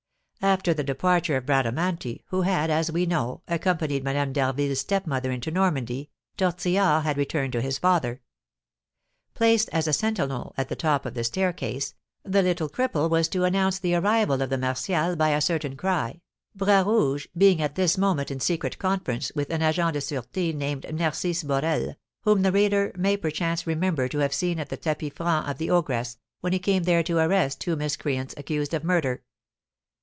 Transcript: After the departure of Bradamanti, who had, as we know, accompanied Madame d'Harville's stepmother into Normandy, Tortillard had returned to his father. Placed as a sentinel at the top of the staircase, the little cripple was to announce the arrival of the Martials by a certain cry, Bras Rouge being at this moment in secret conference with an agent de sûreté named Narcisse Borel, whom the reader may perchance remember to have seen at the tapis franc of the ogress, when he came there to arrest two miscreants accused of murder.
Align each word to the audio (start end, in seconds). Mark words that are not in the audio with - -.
After 0.43 0.73
the 0.73 0.83
departure 0.83 1.37
of 1.37 1.45
Bradamanti, 1.45 2.23
who 2.29 2.41
had, 2.41 2.71
as 2.71 2.91
we 2.91 3.05
know, 3.05 3.43
accompanied 3.47 4.03
Madame 4.03 4.33
d'Harville's 4.33 4.79
stepmother 4.79 5.29
into 5.29 5.51
Normandy, 5.51 6.09
Tortillard 6.35 7.03
had 7.03 7.15
returned 7.15 7.53
to 7.53 7.61
his 7.61 7.77
father. 7.77 8.21
Placed 9.35 9.69
as 9.71 9.87
a 9.87 9.93
sentinel 9.93 10.55
at 10.57 10.67
the 10.67 10.75
top 10.75 11.05
of 11.05 11.13
the 11.13 11.23
staircase, 11.23 11.93
the 12.23 12.41
little 12.41 12.69
cripple 12.69 13.07
was 13.07 13.27
to 13.27 13.43
announce 13.43 13.77
the 13.77 13.93
arrival 13.93 14.41
of 14.41 14.49
the 14.49 14.57
Martials 14.57 15.15
by 15.15 15.29
a 15.29 15.41
certain 15.41 15.77
cry, 15.77 16.21
Bras 16.55 16.87
Rouge 16.87 17.27
being 17.37 17.61
at 17.61 17.75
this 17.75 17.95
moment 17.95 18.31
in 18.31 18.39
secret 18.39 18.79
conference 18.79 19.31
with 19.35 19.51
an 19.51 19.61
agent 19.61 19.93
de 19.93 19.99
sûreté 19.99 20.55
named 20.55 20.91
Narcisse 20.91 21.43
Borel, 21.43 21.93
whom 22.21 22.41
the 22.41 22.51
reader 22.51 22.91
may 22.97 23.15
perchance 23.15 23.67
remember 23.67 24.07
to 24.07 24.17
have 24.17 24.33
seen 24.33 24.57
at 24.59 24.69
the 24.69 24.77
tapis 24.77 25.13
franc 25.13 25.47
of 25.47 25.59
the 25.59 25.69
ogress, 25.69 26.17
when 26.39 26.51
he 26.51 26.57
came 26.57 26.81
there 26.85 27.03
to 27.03 27.19
arrest 27.19 27.61
two 27.61 27.75
miscreants 27.75 28.33
accused 28.37 28.73
of 28.73 28.83
murder. 28.83 29.21